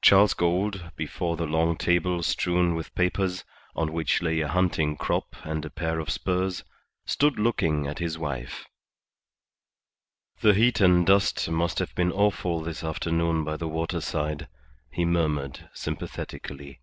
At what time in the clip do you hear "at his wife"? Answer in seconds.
7.86-8.64